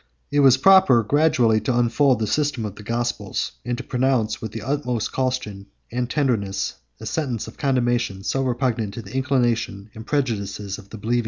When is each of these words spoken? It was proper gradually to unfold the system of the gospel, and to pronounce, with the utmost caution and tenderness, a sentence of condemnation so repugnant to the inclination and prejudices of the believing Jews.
It 0.31 0.39
was 0.39 0.57
proper 0.57 1.03
gradually 1.03 1.61
to 1.61 1.77
unfold 1.77 2.17
the 2.17 2.25
system 2.25 2.65
of 2.65 2.73
the 2.73 2.81
gospel, 2.81 3.37
and 3.63 3.77
to 3.77 3.83
pronounce, 3.83 4.41
with 4.41 4.51
the 4.51 4.63
utmost 4.63 5.11
caution 5.11 5.67
and 5.91 6.09
tenderness, 6.09 6.73
a 6.99 7.05
sentence 7.05 7.47
of 7.47 7.57
condemnation 7.57 8.23
so 8.23 8.41
repugnant 8.41 8.95
to 8.95 9.03
the 9.03 9.13
inclination 9.15 9.91
and 9.93 10.03
prejudices 10.07 10.79
of 10.79 10.89
the 10.89 10.97
believing 10.97 11.17
Jews. 11.17 11.19